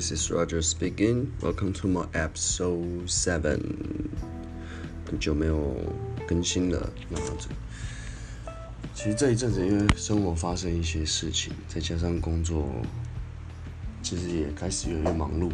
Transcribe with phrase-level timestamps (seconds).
[0.00, 1.30] this is Roger speaking.
[1.42, 4.08] Welcome to my episode seven.
[5.04, 5.76] 很久没有
[6.26, 7.48] 更新了，那这
[8.94, 12.66] 其实这一阵子因为生活发生一些事情，再加上工作，
[14.02, 15.50] 其实也开始越来越忙碌，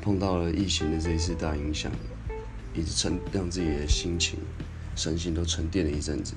[0.00, 1.92] 碰到了疫情的这一次大影响，
[2.72, 4.38] 一直沉让自己的心情、
[4.94, 6.32] 身心都沉淀了一阵子，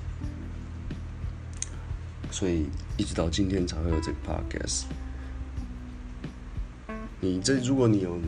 [2.30, 2.66] 所以
[2.98, 4.82] 一直到今天才会有这个 podcast。
[7.22, 8.18] 你这如果你有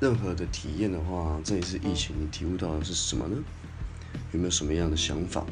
[0.00, 3.36] 任何的体验的话，这一次疫情你体悟到的是什么呢？
[4.32, 5.46] 有没有什么样的想法？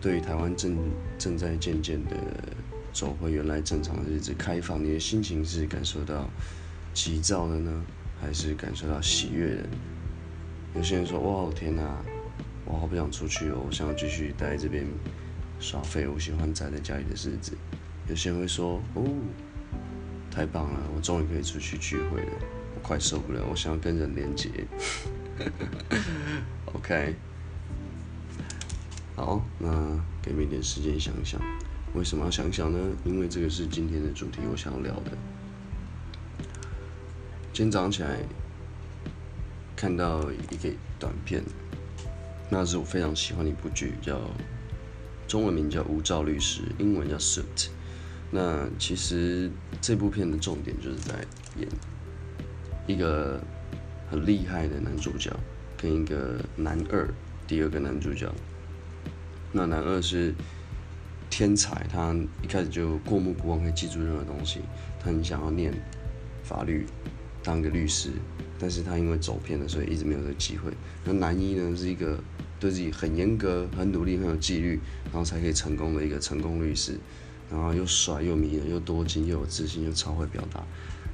[0.00, 0.76] 对于台湾正
[1.16, 2.16] 正在渐渐的
[2.92, 6.28] 走回原来正常的日子，开放，你的心情是感受到
[6.92, 7.84] 急躁的呢，
[8.20, 9.68] 还是感受到喜悦的？
[10.74, 12.02] 有些人说：“哇，天哪，
[12.64, 14.84] 我好不想出去哦，我想要继续待在这边
[15.60, 17.56] 耍废，我喜欢宅在家里的日子。”
[18.10, 19.04] 有些人会说：“哦。”
[20.34, 20.80] 太棒了！
[20.96, 22.32] 我终于可以出去聚会了，
[22.74, 24.48] 我快受不了，我想要跟人连接。
[26.72, 27.14] OK，
[29.14, 29.68] 好，那
[30.22, 31.38] 给你一点时间想想，
[31.94, 32.78] 为什么要想想呢？
[33.04, 35.10] 因为这个是今天的主题，我想要聊的。
[37.52, 38.20] 今天早上起来
[39.76, 41.42] 看到一个短片，
[42.48, 44.18] 那是我非常喜欢的一部剧，叫
[45.28, 47.42] 中文名叫《无照律师》，英文叫《Suit》。
[48.34, 49.50] 那其实
[49.82, 51.14] 这部片的重点就是在
[51.58, 51.68] 演
[52.86, 53.38] 一个
[54.10, 55.30] 很厉害的男主角
[55.76, 57.06] 跟一个男二，
[57.46, 58.32] 第二个男主角。
[59.52, 60.34] 那男二是
[61.28, 64.60] 天才，他一开始就过目不忘，可以记住任何东西。
[64.98, 65.70] 他很想要念
[66.42, 66.86] 法律，
[67.42, 68.12] 当个律师，
[68.58, 70.72] 但是他因为走偏了，所以一直没有这个机会。
[71.04, 72.18] 那男一呢，是一个
[72.58, 76.98] 对自己很严格、很努力、很有纪律，然后才可以成功的一个成功律师。
[77.52, 80.64] 然后又帅又迷人又多金又有自信又超会表达，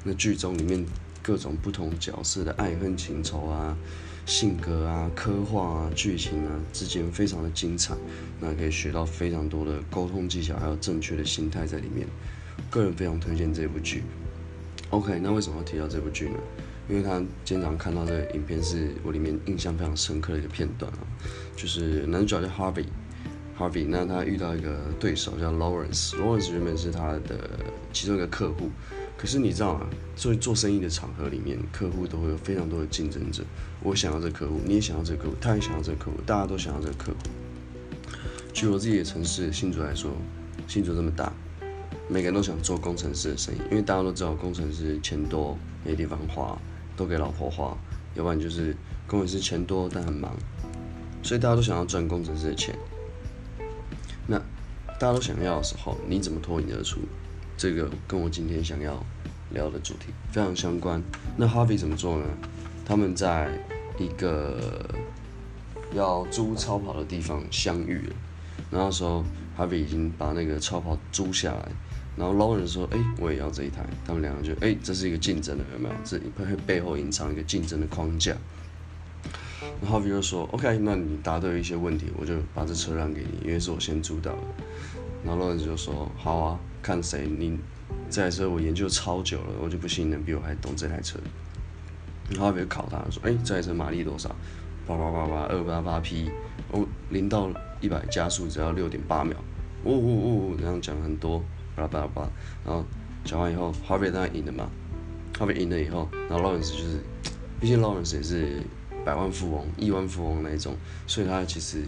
[0.05, 0.87] 那剧中里面
[1.21, 3.77] 各种不同角色的爱恨情仇啊、
[4.25, 7.95] 性格啊、刻画啊、剧情啊之间非常的精彩，
[8.41, 12.07] 那可以学到非常多的沟通技巧，还有正确的心态在里面。
[12.71, 14.05] 个人非常推荐这部剧。
[14.91, 16.39] OK，那为什么要提到这部剧呢？
[16.89, 20.99] 因为他经常看到这个影片是我里面印象非常深刻的一个片段啊，
[21.57, 22.87] 就是男主角叫 Harvey。
[23.59, 26.13] Harvey，那他遇到一个对手叫 Lawrence。
[26.13, 27.51] Lawrence 原本是他的
[27.93, 28.71] 其中一个客户，
[29.17, 29.87] 可是你知道吗？
[30.15, 33.43] 做做生意的场合里面，客户都会有非常多的竞争者。
[33.83, 37.19] 我想要这个客户，你也想要这个客户，他也想要这个客户，大家都想要这个客户。
[38.53, 40.13] 举我自己的城市新竹来说，
[40.69, 41.33] 新竹这么大，
[42.09, 46.57] 每个人都想做工程师的生意，因为大家都知道工程师钱多，没地方花，
[46.97, 47.77] 都给老婆花；
[48.15, 48.77] 要不然就是
[49.09, 50.33] 工程师钱多但很忙，
[51.25, 52.73] 所以大家都想要赚工程师的钱。
[54.29, 54.39] 那
[55.01, 57.01] 大家都想要的时候，你怎么脱颖而出？
[57.57, 59.03] 这个跟我今天想要
[59.51, 61.03] 聊的主题非常相关。
[61.37, 62.25] 那 Harvey 怎么做呢？
[62.87, 63.51] 他们在
[63.99, 64.89] 一个
[65.93, 68.15] 要租超跑的地方相遇了。
[68.71, 69.25] 然后说
[69.59, 71.69] Harvey 已经把那个超跑租下来。
[72.17, 75.95] 然后 Lauren 说：“哎，我也要这一台。”他们两个就：“哎，这是一个竞争的，有没有？
[76.05, 76.19] 这
[76.67, 78.37] 背后隐藏一个竞争的框架。”
[79.83, 84.39] 然后 Harvey 就说：“OK，那你答对一些问题，我就把这车让给你，因为是我先租到的。”
[85.25, 87.59] 然后 Lawrence 就说：“好啊，看谁你
[88.09, 91.19] 这台车我研究超久了，我就不信你能比我还懂这台车。”
[92.31, 94.35] 然后 Harvey 考他说：“哎，这台车马力多少？
[94.87, 96.31] 八八八八二八八匹，
[96.71, 99.37] 哦，零到一百加速只要六点八秒。
[99.85, 101.43] 呜呜呜，这样讲很多，
[101.75, 102.29] 巴拉巴拉巴拉。
[102.65, 102.85] 然后
[103.25, 104.71] 讲完以后，Harvey 当然赢了嘛。
[105.37, 107.01] Harvey 赢了以后，然后 Lawrence 就是，
[107.61, 108.63] 毕竟 Lawrence 也是。
[109.09, 110.77] 百万富翁、亿万富翁那一种，
[111.07, 111.83] 所以他其实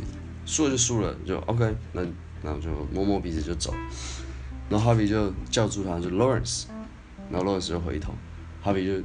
[0.46, 2.02] 输了就输了，就 OK，那
[2.40, 3.74] 那我就摸摸鼻子就走。
[4.70, 6.64] 然后 Harvey 就叫住他，就 Lawrence，
[7.30, 8.14] 然后 Lawrence 就回头
[8.64, 9.04] ，Harvey 就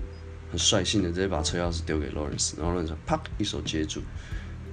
[0.50, 4.02] 很率性的直接把车钥匙丢给 Lawrence，然后 Lawrence 啪一手接住，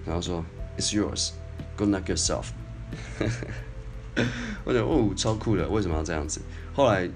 [0.06, 0.44] 然后说
[0.78, 2.44] It's yours，Go knock yourself。
[4.62, 6.40] 我觉得哦超酷的，为什么要这样子？
[6.72, 7.10] 后来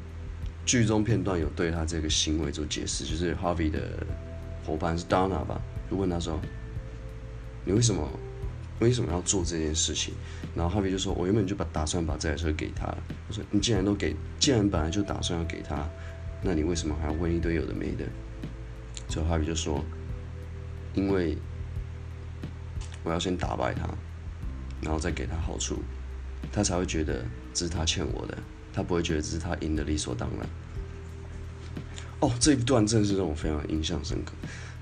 [0.65, 3.81] 剧中片段有对他这个行为做解释，就是 Harvey 的
[4.65, 5.63] 伙伴是 Donna 吧。
[5.91, 6.41] 就问他说
[7.65, 8.09] ：“你为什么
[8.81, 10.15] 为什么要做这件事情？”
[10.55, 12.87] 然后哈比就说：“我原本就把打算把这台车给他。”
[13.29, 15.89] 我说：“你既然都给，既然本来就打算要给他，
[16.43, 18.05] 那你为什么还要问一堆有的没的？”
[19.09, 19.85] 最后哈比就说
[20.95, 21.37] ：“因为
[23.05, 23.89] 我要先打败他，
[24.81, 25.79] 然后再给他好处，
[26.53, 27.25] 他才会觉得
[27.55, 28.37] 这是他欠我的，
[28.73, 30.47] 他不会觉得这是他赢的理所当然。”
[32.19, 34.33] 哦，这一段真的是让我非常印象深刻。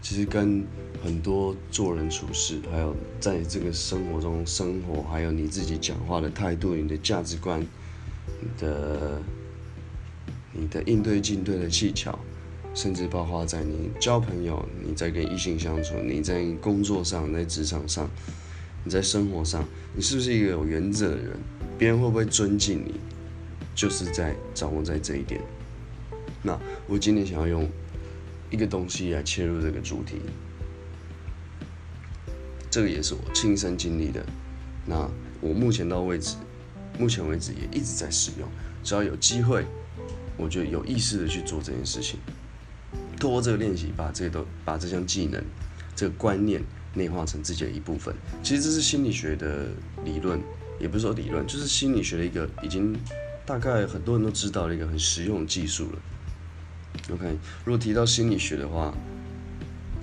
[0.05, 0.63] 其实跟
[1.03, 7.59] 很多做人处事，还有在这个生活中生活，还有你自己讲话的态度、你的价值观、
[8.39, 9.23] 你的、
[10.53, 12.19] 你的应对进退的技巧，
[12.75, 18.07] 甚至包括在你交朋友、你在跟异性相处、你在工作上、在职场上、
[18.85, 19.65] 你在生活上，
[19.95, 21.31] 你是不是一个有原则的人？
[21.79, 23.01] 别人会不会尊敬你？
[23.75, 25.41] 就是在掌握在这一点。
[26.43, 27.67] 那我今天想要用
[28.55, 30.21] 一个东西来切入这个主题，
[32.71, 34.25] 这个也是我亲身经历的。
[34.87, 35.11] 那
[35.41, 36.37] 我目前到为止，
[36.97, 38.49] 目前为止也一直在使用。
[38.85, 39.67] 只要有机会，
[40.37, 42.21] 我就有意识的去做这件事情。
[43.19, 45.43] 通过这个练习，把这些都把这项技能、
[45.97, 46.63] 这个观念
[46.95, 48.15] 内化成自己的一部分。
[48.41, 49.67] 其实这是心理学的
[50.05, 50.41] 理论，
[50.79, 52.97] 也不是说理论，就是心理学的一个已经
[53.45, 55.99] 大概很多人都知道的一个很实用的技术了。
[57.11, 58.95] OK，如果提到心理学的话，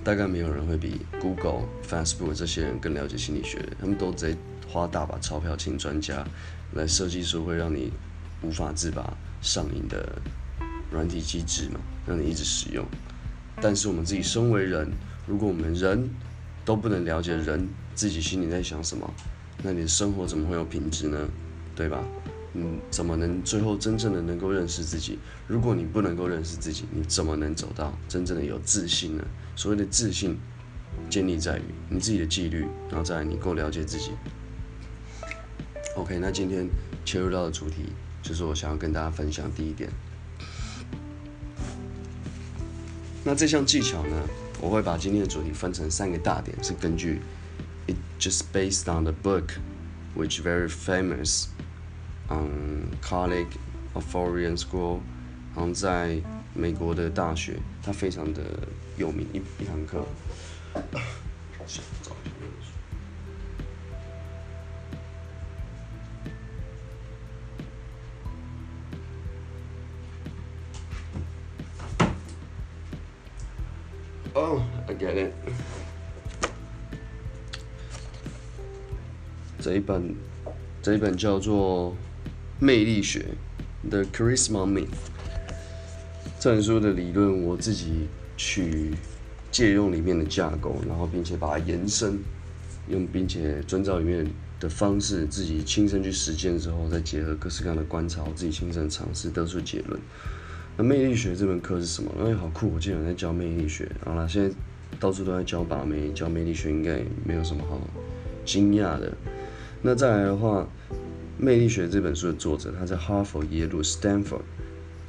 [0.04, 3.58] 大概没有人会比 Google、Facebook 这些人更了解心理学。
[3.80, 4.36] 他们都在
[4.68, 6.24] 花大把钞票请专家
[6.74, 7.92] 来设计出会让你
[8.42, 10.20] 无法自拔、上瘾的
[10.90, 12.84] 软体机制嘛，让你一直使用。
[13.60, 14.90] 但是我们自己身为人，
[15.26, 16.08] 如果我们人
[16.64, 19.08] 都不能了解人自己心里在想什么，
[19.62, 21.28] 那你的生活怎么会有品质呢？
[21.74, 22.02] 对吧？
[22.54, 25.18] 嗯，怎么能最后真正的能够认识自己？
[25.46, 29.24] 如果你不能够认识自己，你怎么能走到真正的有自信呢？
[29.56, 30.38] 所谓的自信，
[31.08, 34.10] 建立在于你自己的纪律，然后再你够了解自己。
[35.96, 36.68] OK，那今天
[37.04, 39.88] 切入到的主题就是我想要跟大家分享第一点。
[43.24, 44.28] 那这项技巧呢，
[44.60, 47.20] 我会把今天的主题分成三个大点，是根据
[47.86, 49.54] it just based on the book
[50.14, 51.46] which very famous。
[52.30, 53.56] 嗯，College
[53.92, 55.00] of Foreign School，
[55.54, 56.20] 然后在
[56.54, 58.42] 美国的大学，它非常的
[58.96, 60.06] 有名一一堂课。
[74.34, 75.32] Oh, I get it。
[79.60, 80.16] 这一本，
[80.80, 81.94] 这一本叫做。
[82.62, 83.26] 魅力学
[83.90, 84.86] ，The Charisma Myth，
[86.38, 88.06] 这本书的理论我自己
[88.36, 88.92] 去
[89.50, 92.20] 借用里面的架构，然后并且把它延伸，
[92.88, 94.24] 用并且遵照里面
[94.60, 100.00] 的方式，自己亲身去实践之后，再结合各式各样的观察，我自己亲身尝试得出结论。
[100.76, 102.12] 那魅力学这门课是什么？
[102.24, 102.74] 哎，好酷！
[102.74, 103.90] 我竟然在教魅力学。
[104.04, 104.54] 好了，现在
[105.00, 107.80] 到处都在教把妹，教魅力学应该没有什么好
[108.44, 109.12] 惊讶的。
[109.82, 110.64] 那再来的话。
[111.42, 114.42] 《魅力学》这本书的作者，他在哈佛、耶鲁、Stanford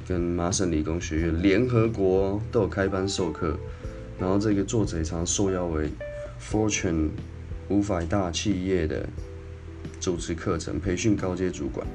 [0.04, 3.56] 跟麻省理工学院联合国都有开班授课。
[4.18, 5.88] 然后这个作者也常受邀为
[6.40, 7.10] Fortune
[7.68, 9.08] 五百大企业的
[10.00, 11.86] 主持课程，培训高阶主管。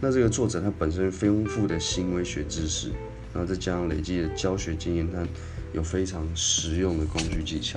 [0.00, 2.90] 那这个作者他本身丰富的行为学知识，
[3.32, 5.26] 然后再加上累积的教学经验，他
[5.72, 7.76] 有非常实用的工具技巧。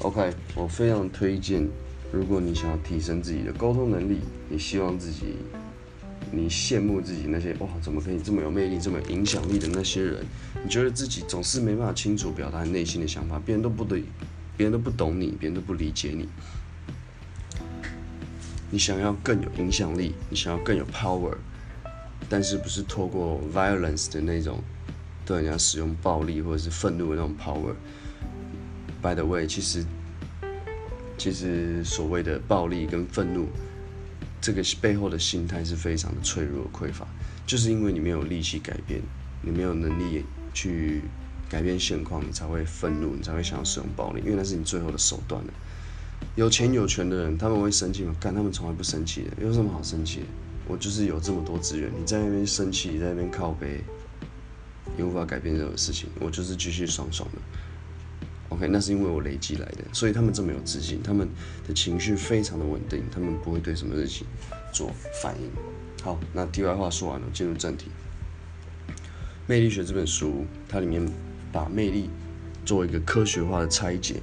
[0.00, 1.68] OK，我非常推荐。
[2.10, 5.36] 如果你想要提升自己的沟通能力，你希望自己，
[6.32, 10.24] 你羡慕自己那些哇，怎么可以这么有魅力、这么有影响力的那些人？
[10.64, 14.04] 你觉得自己总是没办法清楚表达内心的想法，别人都不对，
[14.56, 16.26] 别人都不懂你，别人都不理解你。
[18.70, 21.34] 你想要更有影响力，你想要更有 power，
[22.26, 24.62] 但是不是透过 violence 的那种
[25.26, 29.84] 对人家使用暴力或者是愤怒的那种 power？By the way，其实。
[31.18, 33.48] 其实所谓的暴力跟愤怒，
[34.40, 37.06] 这个背后的心态是非常的脆弱匮乏，
[37.44, 39.02] 就是因为你没有力气改变，
[39.42, 41.02] 你没有能力去
[41.50, 45.52] 改变现况，你才会愤怒，你才会想要使用暴力，因为那是你最后的手段了。
[46.36, 48.14] 有钱有权的人他们会生气吗？
[48.20, 50.26] 干，他们从来不生气的，有什么好生气的？
[50.68, 53.82] 我就是有这么多资源，你在那边生气，你在那边靠背，
[54.96, 57.38] 也无法改变任何事情，我就是继续爽爽的。
[58.50, 61.28] OK，那是因为我累积来的，所以他们这么有自信，他们
[61.66, 64.26] 的情绪非常的稳定，他们不会对什么事情
[64.72, 64.90] 做
[65.22, 65.50] 反应。
[66.02, 67.90] 好，那题外话说完了，进入正题。
[69.46, 71.06] 魅力学这本书，它里面
[71.52, 72.08] 把魅力
[72.64, 74.14] 做一个科学化的拆解，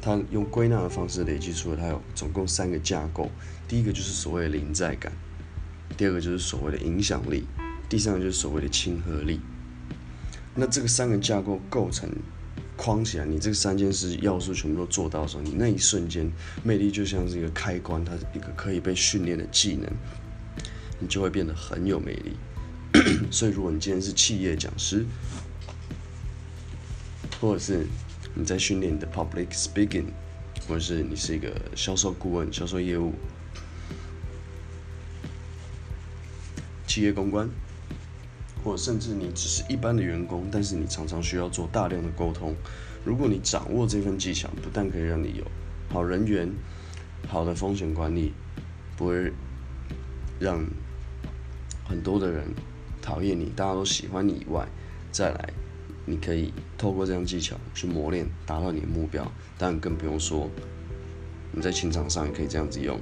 [0.00, 3.28] 它用归纳的方式累积出了它有总共三个架构。
[3.66, 5.12] 第一个就是所谓的临在感，
[5.96, 7.44] 第二个就是所谓的影响力，
[7.88, 9.40] 第三个就是所谓的亲和力。
[10.54, 12.08] 那这个三个架构构成。
[12.80, 16.32] 框起来，你这三件事要素全部都做到的时候，你那一瞬间
[16.64, 19.86] 魅力就像是一个开关，它是一个可以被训练的技能，
[20.98, 22.36] 你就会变得很有魅力。
[23.30, 25.04] 所以，如果你今天是企业讲师，
[27.38, 27.86] 或者是
[28.32, 30.06] 你在训练你的 public speaking，
[30.66, 33.12] 或者是你是一个销售顾问、销售业务、
[36.86, 37.46] 企业公关，
[38.62, 42.54] 或甚至你只是一般的员工，但是你常常需要做大量的沟通。
[43.04, 45.44] 如果你掌握这份技巧，不但可以让你有
[45.88, 46.52] 好人缘、
[47.26, 48.32] 好的风险管理，
[48.96, 49.32] 不会
[50.38, 50.64] 让
[51.88, 52.44] 很多的人
[53.00, 54.68] 讨厌你，大家都喜欢你以外，
[55.10, 55.52] 再来，
[56.04, 59.26] 你可以透过这样技巧去磨练，达到你的目标。
[59.56, 60.50] 当然更不用说
[61.52, 63.00] 你在情场上也可以这样子用。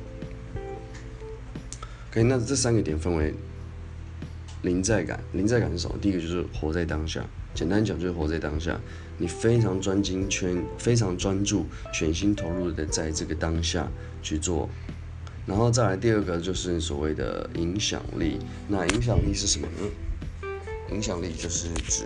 [2.11, 3.35] OK，那这三个点分为
[4.63, 5.23] 临在感。
[5.33, 5.97] 临在感是什么？
[6.01, 7.25] 第一个就是活在当下。
[7.55, 8.81] 简单讲就是活在当下，
[9.17, 13.89] 你非常专精、全非常专注、全心投入的在这个当下
[14.23, 14.69] 去做。
[15.47, 18.39] 然后再来第二个就是所谓的影响力。
[18.69, 20.49] 那影响力是什么呢？
[20.93, 22.05] 影响力就是指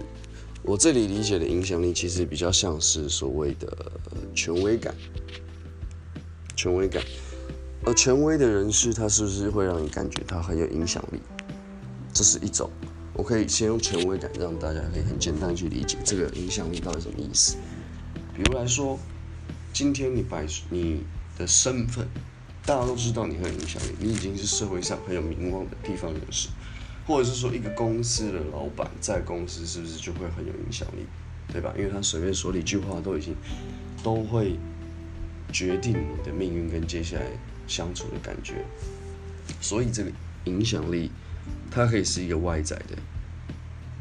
[0.63, 3.93] 我这里理解的影响力，其实比较像是所谓的
[4.35, 4.95] 权威感。
[6.55, 7.03] 权威感，
[7.85, 11.19] 而权威的人士，他是不是会让你感觉他很有影响力？
[12.13, 12.71] 这是一种。
[13.15, 17.57] 我可以先用权威感，让大家可以很简单去理解这个影响力到底什么意思。
[18.35, 18.99] 比如来说，
[19.71, 21.03] 今天你摆你
[21.37, 22.09] 的身份，
[22.65, 26.49] 大家都知道你很有影响力，你已经是社会上很有名望的地方人士，
[27.07, 31.05] 或者是说一个公司的老板，在公司是不是就会很有影响力，
[31.53, 31.75] 对吧？
[31.77, 33.37] 因为他随便说的一句话，都已经
[34.03, 34.59] 都会
[35.53, 37.27] 决定你的命运跟接下来
[37.69, 38.65] 相处的感觉。
[39.61, 40.11] 所以这个
[40.45, 41.11] 影响力。
[41.71, 42.97] 它可以是一个外在的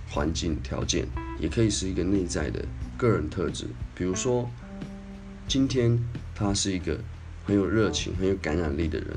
[0.10, 1.08] 环境条件，
[1.40, 2.66] 也可以是一个内在的
[2.98, 3.66] 个人特质。
[3.96, 4.50] 比如说，
[5.48, 5.98] 今天
[6.36, 7.00] 他是一个
[7.46, 9.08] 很有热情、很有感染力的人，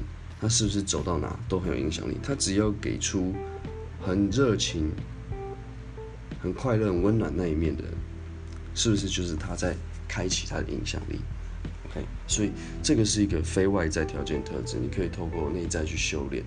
[0.40, 2.16] 他是不是走到哪都很有影响力？
[2.22, 3.34] 他只要给出
[4.00, 4.90] 很热情、
[6.40, 7.82] 很快乐、很温暖那一面的，
[8.74, 9.74] 是不是就是他在
[10.06, 11.18] 开启他的影响力
[11.90, 12.52] ？OK，所以
[12.82, 16.44] 这个是一个非外在条件特质，你可以透过内在去修炼。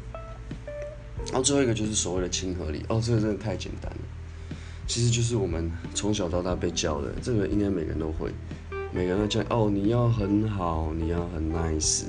[1.27, 3.99] 然后最后一个就是所谓的亲和力哦，这个真的太简单了，
[4.87, 8.31] 其实就是我们从小到大被教的，这个应该每个人都会，
[8.93, 12.05] 每个人都教哦，你要很好，你要很 nice，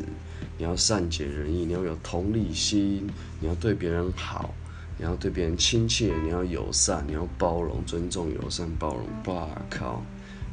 [0.57, 3.11] 你要善解人意，你要有同理心，
[3.41, 4.55] 你要对别人好，
[4.97, 9.35] 你要对别人亲切，你要友善，你要包容、尊重、友善、包容。
[9.35, 10.01] 哇靠，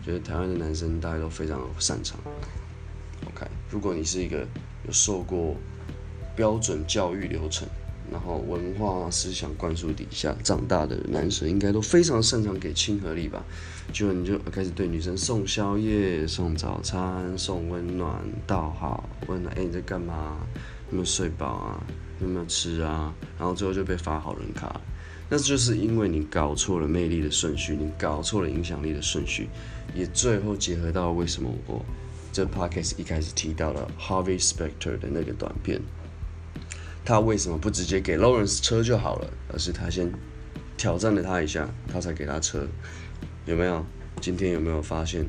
[0.03, 2.19] 觉得台湾的男生大家都非常擅长。
[3.27, 4.39] OK，如果你是一个
[4.85, 5.55] 有受过
[6.35, 7.67] 标准教育流程。
[8.11, 13.43] 然后文化思想灌输底下长大的男生，应该都非常擅长给亲和力吧？
[13.91, 20.37] 就你就开始对女生送宵夜、送早餐、送温暖、道好，问哎你在干嘛？
[20.89, 21.83] 有没有睡饱啊？
[22.21, 23.13] 有没有吃啊？
[23.37, 24.79] 然后最后就被发好人卡。
[25.27, 29.49] 那就是因为你搞错了魅力的顺序，你搞错了影响力的顺序，
[29.95, 31.83] 也最后结合到为什么我
[32.31, 35.81] 这 podcast 一开始提到了 Harvey Specter 的那个短片。
[37.05, 40.11] 他为什么不直接给 Lawrence 车就好了，而是他先
[40.75, 42.67] 挑战了他一下，他才给他车？
[43.45, 43.85] 有没有？
[44.19, 45.23] 今天有没有发现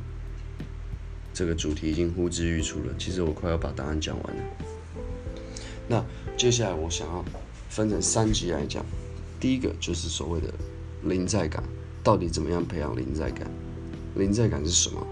[1.34, 2.94] 这个主题已经呼之欲出了？
[2.98, 4.42] 其实我快要把答案讲完了。
[5.86, 6.04] 那
[6.34, 7.22] 接下来我想要
[7.68, 8.82] 分成三集来讲。
[9.38, 10.48] 第一个就是所谓的
[11.02, 11.62] 临在感，
[12.02, 13.50] 到底怎么样培养临在感？
[14.14, 15.06] 临在感是什么？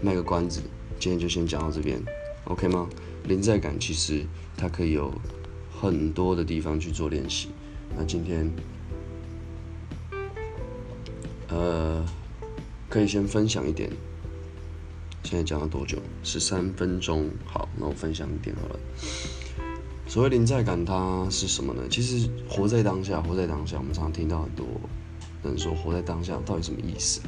[0.00, 0.60] 卖个关子，
[1.00, 2.00] 今天就先讲到这边
[2.44, 2.88] ，OK 吗？
[3.24, 4.24] 临在感其实
[4.56, 5.12] 它可以有。
[5.80, 7.48] 很多的地方去做练习。
[7.96, 8.50] 那今天，
[11.48, 12.04] 呃，
[12.88, 13.90] 可以先分享一点。
[15.22, 15.98] 现在讲了多久？
[16.22, 17.28] 十三分钟。
[17.46, 18.78] 好，那我分享一点好了。
[20.06, 21.82] 所谓临在感，它是什么呢？
[21.90, 23.78] 其实活在当下，活在当下。
[23.78, 24.66] 我们常常听到很多
[25.42, 27.20] 人说，活在当下到底什么意思？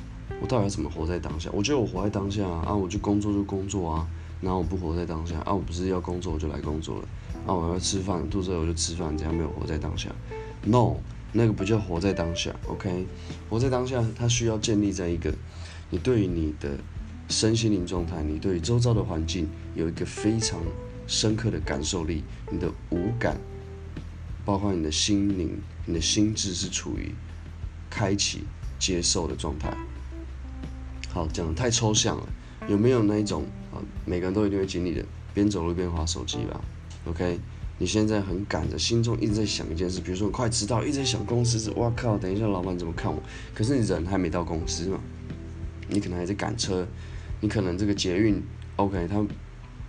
[0.43, 1.51] 我到底要怎么活在当下？
[1.53, 4.07] 我觉得我活在当下啊，我就工作就工作啊。
[4.43, 7.09] 然后我不活在当下啊，我不是要工作我就来工作了。
[7.47, 10.11] 啊，我要吃饭，肚子饿我就吃饭，这样没有活在当下。
[10.65, 10.97] No，
[11.33, 12.55] 那个不叫活在当下。
[12.67, 13.07] OK，
[13.49, 15.33] 活在当下，它需要建立在一个
[15.91, 16.77] 你对于你的
[17.29, 20.61] 身心灵状态，你对周遭的环境有一个非常
[21.07, 23.39] 深刻的感受力，你的五感，
[24.45, 27.15] 包括你的心灵、你的心智是处于
[27.89, 28.43] 开启、
[28.77, 29.73] 接受的状态。
[31.11, 32.27] 好，讲的太抽象了，
[32.69, 33.79] 有没有那一种啊？
[34.05, 36.61] 每个人都一定会经历的，边走路边划手机吧。
[37.09, 37.39] OK，
[37.79, 43.23] 你现在很赶着，心中一直在想一件事，比如说你快迟到，一直在想公司，哇靠，等一下老板怎么看我？
[43.55, 44.99] 可是你人还没到公司嘛，
[45.89, 46.87] 你可能还在赶车，
[47.41, 48.43] 你可能这个捷运
[48.75, 49.25] OK，他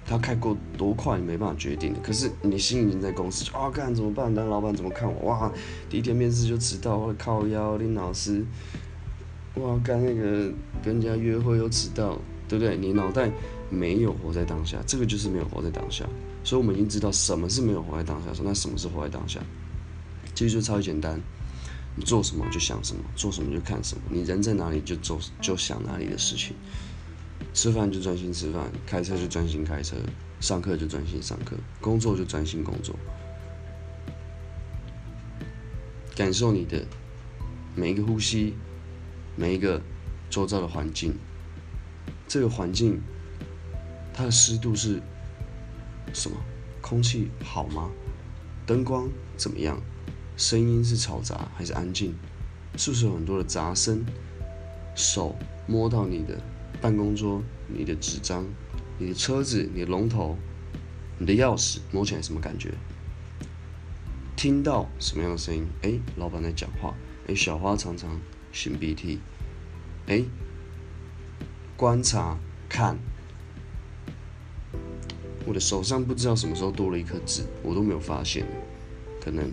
[0.06, 2.00] 他开过多快，你没办法决定的。
[2.02, 4.32] 可是你心已经在公司，啊干怎么办？
[4.34, 5.30] 那老板怎么看我？
[5.32, 5.52] 哇，
[5.90, 8.46] 第一天面试就迟到，我靠腰，林老师，
[9.56, 12.78] 哇干那个跟人家约会又迟到，对不对？
[12.78, 13.32] 你脑袋
[13.70, 16.06] 没有活在当下，这个就是没有活在当下。
[16.44, 18.34] 所以，我们已经知道什么是没有活在当下。
[18.34, 19.42] 说那什么是活在当下？
[20.34, 21.20] 其实就超级简单。
[21.96, 24.02] 你做什么就想什么，做什么就看什么。
[24.10, 26.56] 你人在哪里就做就想哪里的事情。
[27.54, 29.96] 吃饭就专心吃饭，开车就专心开车，
[30.40, 32.96] 上课就专心上课，工作就专心工作。
[36.16, 36.86] 感受你的
[37.76, 38.54] 每一个呼吸，
[39.36, 39.82] 每一个
[40.30, 41.16] 周遭的环境。
[42.28, 43.02] 这个环境
[44.18, 45.00] 它的湿度是
[46.12, 46.36] 什么？
[46.82, 47.92] 空气好吗？
[48.66, 49.08] 灯光
[49.38, 49.80] 怎么样？
[50.36, 52.16] 声音是嘈杂还是安静？
[52.76, 54.04] 是不是有很多的杂声？
[54.96, 55.36] 手
[55.68, 56.42] 摸到你的
[56.82, 58.44] 办公桌、你的纸张、
[58.98, 60.36] 你的车子、你的龙头、
[61.20, 62.74] 你的钥匙，摸起来什么感觉？
[64.36, 65.68] 听到什么样的声音？
[65.84, 66.96] 哎，老板在讲话。
[67.28, 68.20] 哎，小花常常
[68.52, 69.20] 擤鼻涕。
[70.08, 70.24] 哎，
[71.76, 72.98] 观察看，
[75.48, 78.46] 我的手上不知道什么时候多了一颗痣，我都没有发现。
[79.24, 79.50] 可能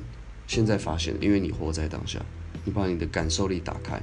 [0.46, 2.20] 现在发现，因为你活在当下，
[2.64, 4.02] 你把你的感受力打开。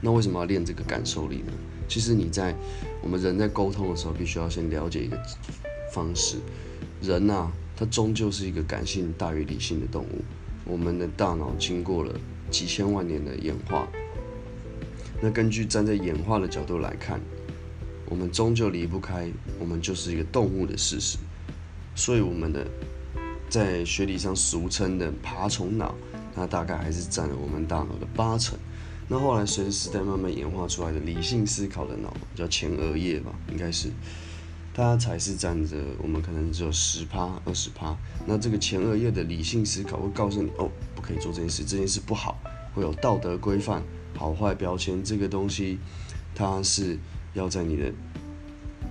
[0.00, 1.52] 那为什么要练这个感受力呢？
[1.86, 2.54] 其实你在
[3.02, 5.16] 我们人在沟通的时候，必须要先了解一个
[5.92, 6.38] 方式。
[7.02, 7.52] 人呐。
[7.80, 10.24] 它终究是一个感性大于理性的动物。
[10.64, 12.12] 我们的大脑经过了
[12.50, 13.86] 几千万年的演化，
[15.22, 17.20] 那根据站在演化的角度来看，
[18.08, 21.18] 我们终究离不开我们就是一个动物的事实。
[21.94, 22.66] 所以我们的
[23.48, 25.94] 在学理上俗称的爬虫脑，
[26.34, 28.58] 它大概还是占了我们大脑的八成。
[29.08, 33.90] 那后来随着时代慢慢演化出来的理性思考的脑，叫前额叶吧，应该是。
[34.74, 37.96] 它才是占着我们可能只有十趴、二十趴。
[38.26, 42.38] 那这个前额叶的理性思考会告诉你：哦，不可以做这件事，这件事不好，
[42.74, 43.82] 会有道德规范、
[44.16, 45.02] 好坏标签。
[45.02, 45.80] 这个东西，
[46.32, 46.96] 它是
[47.34, 47.92] 要在你的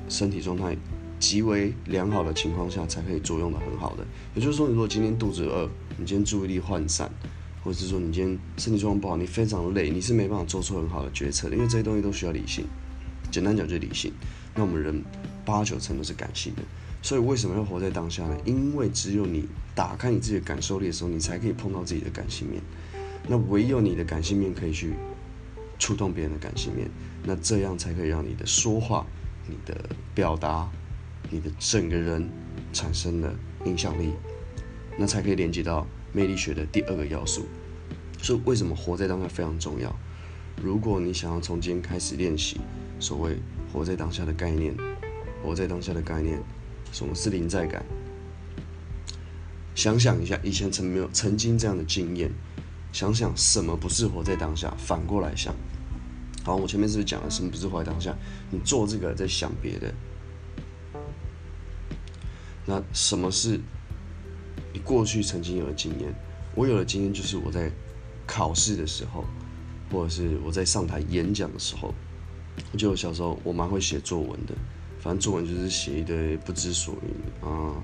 [0.09, 0.75] 身体状态
[1.19, 4.05] 极为良好的情况下才可以作用的很好的。
[4.35, 7.11] 也就是说，你如果今天肚子饿，你今天注意力涣散，
[7.63, 12.65] 或者是说你今天身体状况不好，你非常累，你是没办法做出很好的决策的，因为这些东西都需要理性。
[13.31, 14.11] 简单讲就是理性。
[14.55, 15.03] 那我们人。
[15.47, 16.61] 八九成都是感性的，
[17.01, 18.35] 所以为什么要活在当下呢？
[18.43, 22.61] 因为只有你打开你自己的感受力的时候，你才可以碰到自己的感性面。
[23.29, 24.91] 那唯有你的感性面可以去
[25.79, 26.89] 触动别人的感性面，
[27.23, 29.05] 那这样才可以让你的说话、
[29.47, 30.69] 你的表达、
[31.29, 32.29] 你的整个人
[32.73, 33.33] 产生了
[33.65, 34.13] 影响力，
[34.97, 37.45] 那才可以连接到魅力学的第二个要素。
[38.21, 39.95] 所以为什么活在当下非常重要？
[40.61, 42.59] 如果你想要从今天开始练习
[42.99, 43.37] 所谓
[43.71, 44.75] 活在当下的概念。
[45.43, 46.41] 活在当下的概念，
[46.91, 47.85] 什么是临在感？
[49.75, 52.31] 想想一下，以前曾没有曾经这样的经验，
[52.91, 54.73] 想想什么不是活在当下？
[54.77, 55.53] 反过来想，
[56.43, 58.15] 好，我前面是不是讲了什么不是活在当下？
[58.49, 59.93] 你做这个在想别的，
[62.65, 63.59] 那什么是
[64.73, 66.13] 你过去曾经有的经验？
[66.55, 67.71] 我有的经验就是我在
[68.25, 69.23] 考试的时候，
[69.91, 71.93] 或者是我在上台演讲的时候，
[72.71, 74.55] 我就小时候我蛮会写作文的。
[74.99, 77.75] 反正作文就是写一堆不知所云啊，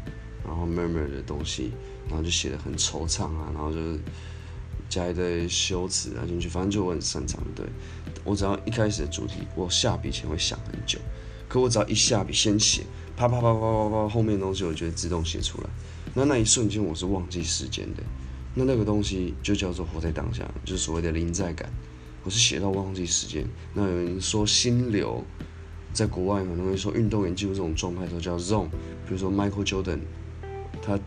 [0.43, 1.71] 然后 murmur 的东西，
[2.07, 3.99] 然后就写的很惆怅啊，然后就是
[4.93, 7.41] 加一堆修辞啊进去，反正就我很擅长。
[7.55, 7.65] 对
[8.23, 10.99] 我只要一开始的主题，我下笔前会想很久，
[11.47, 12.83] 可我只要一下笔先写，
[13.15, 15.69] 啪啪啪啪啪啪，后面的东西我就会自动写出来。
[16.13, 18.03] 那那一瞬间我是忘记时间的，
[18.53, 21.71] 那那个东西就叫做活在当下，就是所谓的临在感。
[22.23, 23.45] 我是写到忘记时间。
[23.73, 25.23] 那有人说心流。
[25.91, 28.67] 在国外很多人说运动员进入这种状态都叫 zone，
[29.07, 29.99] 比如说 Michael Jordan，
[30.81, 30.99] 他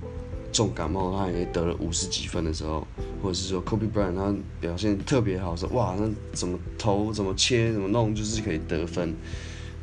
[0.52, 2.86] 重感冒他也得了五十几分的时候，
[3.22, 9.14] 或者是说 Kobe Bryant 他表现特别好，说哇那怎么投怎么切怎么弄就是可以得分，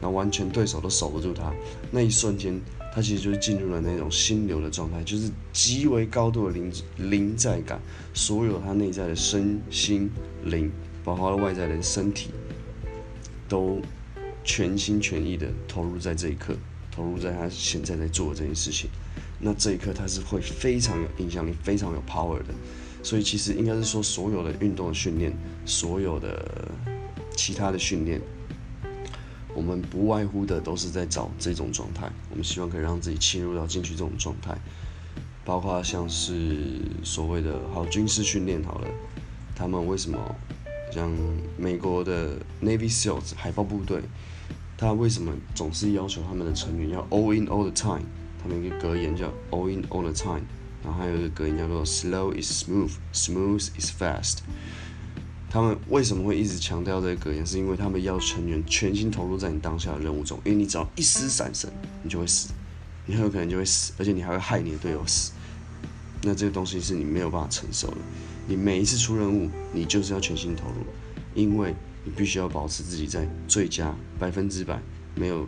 [0.02, 1.54] 那完全对手都守不住他，
[1.91, 2.60] 那一瞬间
[2.93, 7.80] 他其实就是进入了那种心流的状态，就是极为高度的临临在感，
[8.13, 10.10] 所有他内在的身心
[10.45, 10.71] 灵，
[11.04, 12.32] 包括外在的身体，
[13.47, 13.82] 都。
[14.45, 16.54] 全心全意的投入在这一刻，
[16.91, 18.89] 投入在他现在在做的这件事情，
[19.43, 22.53] 那这一刻他是会非常有影响力、非常有 power 的。
[23.03, 26.71] 所以其实应该是说，所有的运动训练，所有的
[27.36, 28.21] 其他的训练，
[29.53, 32.10] 我们不外乎的都是在找这种状态。
[32.32, 34.58] 我们希望可以让自己切入到进去这种状态，
[35.43, 38.88] 包括像是所谓的好军事训练好了，
[39.53, 40.17] 他们为什么
[40.89, 41.12] 像
[41.58, 44.01] 美国的 Navy SEALs 海豹部队？
[44.77, 48.06] 他为什么总是要求他们的成员要 all in all the time？
[48.43, 50.41] 他们一个格言叫 all in all the time，
[50.84, 54.39] 然后还有一个格言叫做 slow is smooth，smooth is fast。
[55.49, 57.45] 他们为什么会一直强调这个格言？
[57.45, 62.49] 是因为他们要成员全心投入在你当下的任务中，因为你只要一丝闪神，你就会死，
[63.06, 65.32] 你很有可能就会死，而且你还会害你的队友死。
[66.23, 67.97] 那这个东西是你没有办法承受的。
[68.47, 70.77] 你每一次出任务，你就是要全心投入，
[71.36, 74.82] 因为你必须要保持自己在最佳百分之百，
[75.13, 75.47] 没有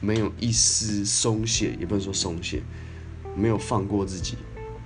[0.00, 2.62] 没有一丝松懈，也不能说松懈，
[3.36, 4.36] 没有放过自己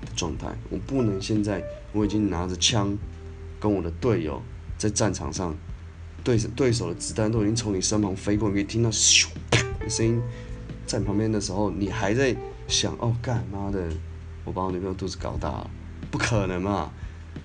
[0.00, 0.48] 的状态。
[0.70, 2.96] 我不能现在我已经拿着枪，
[3.60, 4.42] 跟我的队友
[4.78, 5.54] 在战场上，
[6.24, 9.28] 对对手的子弹都已经从你身旁飞过，你可以听到咻
[9.80, 10.20] 的声音，
[10.86, 12.34] 在旁边的时候，你还在
[12.68, 13.88] 想哦，干妈的，
[14.44, 15.70] 我把我女朋友肚子搞大了。
[16.10, 16.90] 不可能嘛！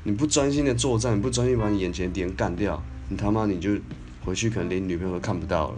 [0.04, 3.78] 你不专心的作战，不专心把你眼前敌人干掉，你他妈你就
[4.26, 5.78] 回去可能连女朋友都看不到了，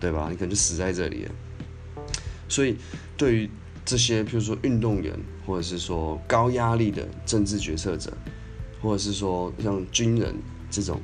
[0.00, 0.28] 对吧？
[0.30, 1.32] 你可能就死在这里了。
[2.48, 2.76] 所以，
[3.16, 3.50] 对于
[3.84, 5.12] 这些，譬如说运动员，
[5.46, 8.12] 或者是说高压力的政治决策者，
[8.80, 10.34] 或者是说像军人
[10.70, 11.00] 这种，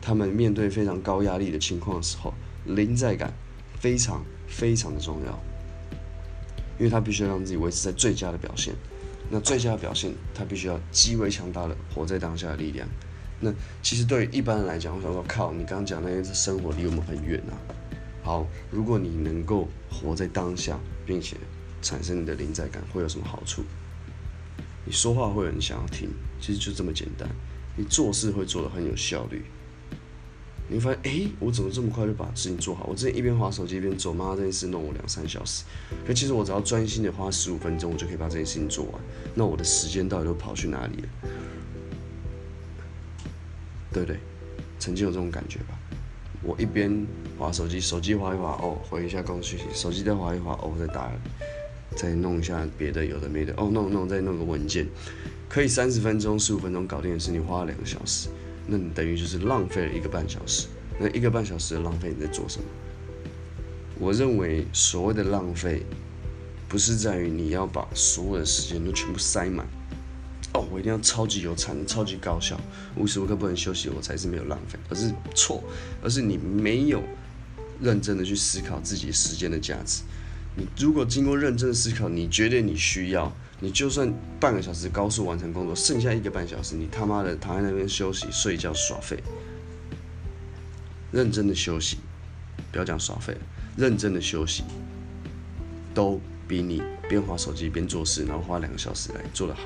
[0.00, 2.32] 他们面对非常高压力的情况的时候，
[2.64, 3.32] 临在感
[3.80, 5.38] 非常非常的重要，
[6.78, 8.74] 因为他必须要让自己维持在最佳的表现。
[9.30, 12.88] 那最佳的表现，他必须要极为强大的活在当下的力量。
[13.40, 17.54] 那其实对于一般人来讲，我想说，靠，你刚刚讲那些生活离我们很远啊。
[18.28, 21.38] 好，如果你能够活在当下，并且
[21.80, 23.62] 产生你的临在感，会有什么好处？
[24.84, 27.26] 你说话会有人想要听，其实就这么简单。
[27.74, 29.46] 你做事会做得很有效率。
[30.68, 32.84] 你会发现，哎，我怎么这么快就把事情做好？
[32.90, 35.64] 我之前一边划手机一边做，妈这件事弄我两三小时。
[36.06, 39.00] 可其实我只要专心的花十五分钟，我就可以把这件事情做完。
[39.34, 41.08] 那我的时间到底都跑去哪里了？
[43.90, 44.18] 对不对？
[44.78, 45.77] 曾经有这种感觉吧？
[46.42, 47.06] 我一边
[47.38, 51.10] 划手机，手机划一划，哦，回一下公讯息；手机再划一划，哦，再打，
[51.96, 54.86] 再弄一下别的有的没的，哦，弄弄再弄个文件，
[55.48, 58.28] 可以三十分钟、十五分钟搞定的事，你花了两个小时。
[58.66, 60.68] 那你等于就是浪费了一个半小时。
[61.00, 62.64] 那一个半小时的浪费你在做什么？
[63.98, 65.82] 我认为所谓的浪费，
[66.68, 69.66] 不是在于你要把所有的时间都全部塞满。
[70.70, 72.60] 我一定要超级有产能、超级高效，
[72.96, 74.78] 无时无刻不能休息，我才是没有浪费。
[74.88, 75.62] 而是错，
[76.02, 77.02] 而是你没有
[77.80, 80.02] 认真的去思考自己时间的价值。
[80.56, 83.32] 你如果经过认真的思考，你觉得你需要。
[83.60, 89.20] 你就算半个小时高速完成工作，剩下一个半小时，你他妈的躺在那边休息、睡觉、耍废，
[91.10, 91.96] 认真的休息，
[92.70, 93.36] 不要讲耍废，
[93.76, 94.62] 认真的休息，
[95.92, 99.62] 都比你边划手机边做事，然后花两个小时来做的好。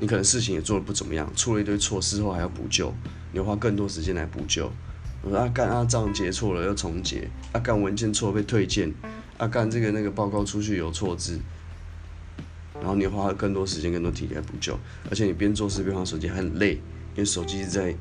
[0.00, 2.94] 你可能事情也做的不怎么样，出了一堆错，事后还要补救，
[3.32, 4.70] 你要花更多时间来补救。
[5.22, 8.94] 我说阿干阿账结错了要重结，阿干文件错被退件，
[9.38, 11.40] 阿干这个那个报告出去有错字。
[12.80, 14.78] 然后你花更多时间、更多体力来补救，
[15.10, 17.92] 而且你边做事边玩手机很累，因为手机在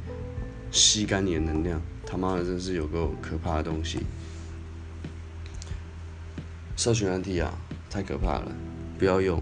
[0.71, 1.81] 吸干你的能量。
[2.05, 3.99] 他妈的，真是有个可怕的东西。
[6.75, 7.51] 社群软体啊，
[7.89, 8.51] 太可怕了，
[8.99, 9.41] 不要用，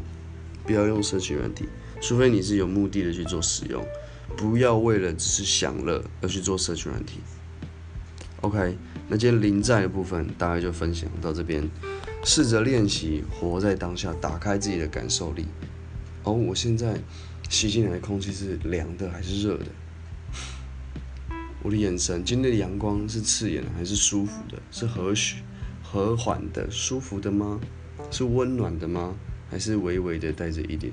[0.66, 1.68] 不要用社群软体，
[2.02, 3.86] 除非你是有目的的去做使用，
[4.38, 7.20] 不要为了只是享乐而去做社群软体。
[8.42, 8.78] OK，
[9.08, 11.68] 那今天临在的部分大概就分享到这边。
[12.24, 15.46] 试着练习活在当下，打开自己的感受力。
[16.24, 17.00] 哦，我现在
[17.50, 19.66] 吸进来的空气是凉的还是热的？
[21.62, 24.60] 我的眼神，今天的阳光是刺眼的还是舒服的？
[24.72, 25.36] 是和煦、
[25.84, 27.60] 和缓的、舒服的吗？
[28.10, 29.16] 是温暖的吗？
[29.50, 30.92] 还是微微的带着一点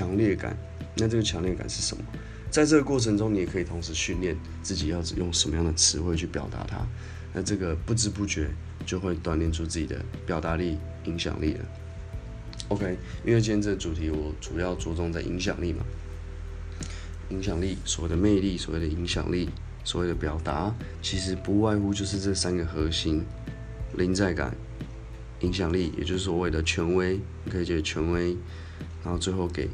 [0.00, 0.56] 强烈感？
[0.96, 2.02] 那这个强烈感是什么？
[2.50, 6.86] 在这个过程中，你也可以同时训练自己要用什么样的词汇去表达它。
[7.34, 8.48] 那这个不知不觉。
[8.86, 11.60] 就会锻炼出自己的表达力、影响力了。
[12.68, 15.84] OK，因为今天这个主题我主要着重在影响力嘛，
[17.28, 19.50] 影响力所谓的魅力、所谓的影响力、
[19.84, 23.22] 所谓的表达，其实不外乎就是这三个核心：
[23.98, 24.56] 临在感、
[25.40, 28.34] 影响力，也就是所谓的权威，你可以觉权威，
[29.04, 29.68] 然后最后给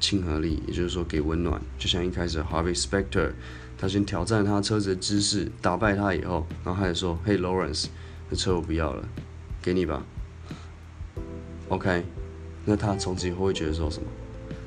[0.00, 1.60] 亲和力，也就是说给温暖。
[1.78, 3.32] 就像一开始 Harvey Specter，
[3.78, 7.86] 他先挑战他车子的姿势，打败他以后，然后他就说：“Hey Lawrence。”
[8.30, 9.08] 这车我不要了，
[9.60, 10.04] 给你吧。
[11.68, 12.04] OK，
[12.64, 14.08] 那他从此以后会觉得说什么？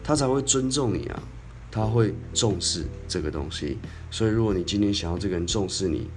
[0.04, 1.24] 他才会尊重你啊，
[1.72, 3.78] 他会重视这个东西。
[4.12, 6.10] 所以，如果你今天想要这个人重视你，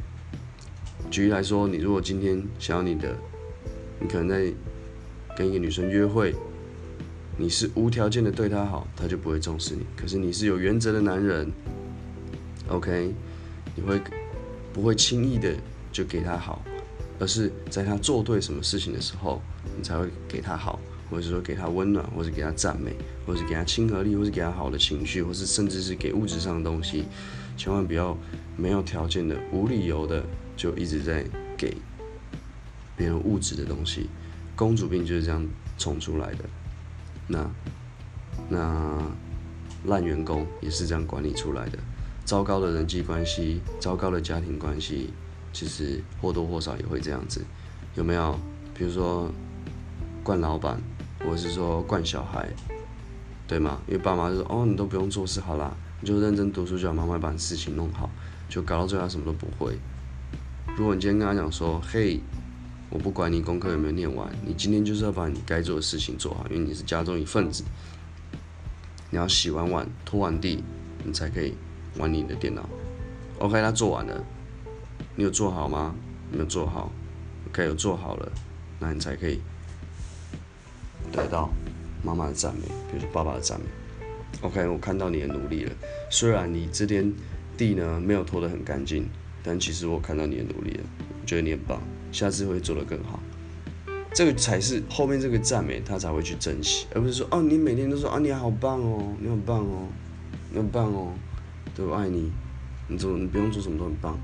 [1.08, 3.16] 举例来说，你如果今天想要你的，
[4.00, 4.52] 你可能在
[5.36, 6.34] 跟一个女生约会，
[7.38, 9.84] 你是无条件的对他好，他就不会重视你。
[9.94, 11.52] 可是你是有原则的男人
[12.68, 13.12] ，OK，
[13.74, 14.00] 你会
[14.72, 15.54] 不会轻易的
[15.92, 16.62] 就给他好？
[17.18, 19.42] 而是在他做对什么事情的时候，
[19.76, 22.94] 你才会给他好，或者说给他温暖，或者给他赞美，
[23.26, 27.04] 或者给他亲和力，或者给他好的情绪，或是甚至是给物质上的东西。
[27.56, 28.16] 千万不要
[28.56, 30.24] 没有条件的、无理由的
[30.56, 31.24] 就一直在
[31.56, 31.76] 给
[32.96, 34.08] 别人物质的东西。
[34.54, 35.46] 公主病就是这样
[35.78, 36.44] 宠出来的。
[37.26, 37.50] 那
[38.48, 39.02] 那
[39.84, 41.78] 烂员工也是这样管理出来的。
[42.24, 45.10] 糟糕的人际关系，糟糕的家庭关系，
[45.52, 47.44] 其实或多或少也会这样子，
[47.94, 48.38] 有没有？
[48.74, 49.30] 比如说
[50.22, 50.80] 惯老板，
[51.20, 52.48] 或者是说惯小孩，
[53.46, 53.80] 对吗？
[53.86, 58.10] 因为爸妈就说：“哦，你都不用做事，好啦，你就认真读书就好，妈妈把事情弄好。”
[58.50, 59.78] 就搞到最后什么都不会。
[60.76, 62.20] 如果你今天跟他讲说：“嘿，
[62.96, 67.62] 我不管你功课有没有念完，你今天就是要把你该做的事情做好，因为你是家中一份子。
[69.10, 70.64] 你要洗完碗、拖完地，
[71.04, 71.52] 你才可以。”
[71.98, 72.66] 玩你的电脑
[73.38, 74.24] ，OK，他做完了，
[75.14, 75.94] 你有做好吗？
[76.30, 76.90] 没有做好
[77.48, 78.32] ，OK，有做好了，
[78.78, 79.40] 那你才可以
[81.12, 81.50] 得到
[82.02, 83.66] 妈妈的赞美，比如说爸爸的赞美。
[84.42, 85.72] OK，我看到你的努力了，
[86.10, 87.12] 虽然你这边
[87.56, 89.06] 地呢没有拖得很干净，
[89.42, 90.84] 但其实我看到你的努力了，
[91.20, 91.80] 我觉得你很棒，
[92.16, 93.20] 下次会做得更好。
[94.14, 99.86] 这个才是后面这个赞美，他才会去珍惜，而不是说哦，你每天都说啊，你好棒哦，你很棒哦，
[100.50, 101.12] 你很棒哦。
[101.74, 102.32] 对我爱你，
[102.88, 104.18] 你做你不用做什么都很棒。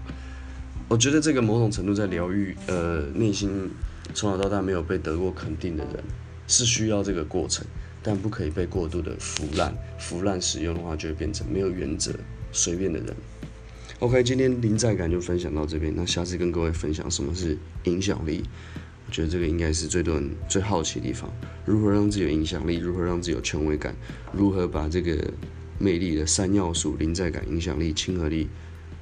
[0.88, 3.70] 我觉得这个某种程度在疗愈，呃，内心
[4.14, 6.02] 从小到大没有被得过肯定的人，
[6.46, 7.66] 是需要这个过程，
[8.02, 9.74] 但不可以被过度的腐烂。
[9.98, 12.10] 腐烂使用的话，就会变成没有原则、
[12.52, 13.14] 随便的人。
[14.02, 18.42] OK，今天临在感就分享到这边，那下次跟各位分享什么是影响力。
[19.06, 21.30] 我觉得这个应该是最多人最好奇的地方：
[21.64, 22.78] 如何让自己有影响力？
[22.78, 23.94] 如何让自己有权威感？
[24.32, 25.32] 如何把这个？
[25.78, 28.48] 魅力的三要素：临在感、影响力、亲和力，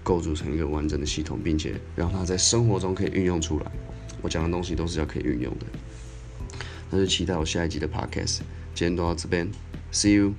[0.03, 3.73] 构筑成一个完整的系统，并且让它在生活中可以运用出来。
[4.21, 5.67] 我讲的东西都是要可以运用的。
[6.91, 8.41] 那就期待我下一集的 podcast。
[8.75, 9.51] 今天到这边
[9.93, 10.35] ，See you。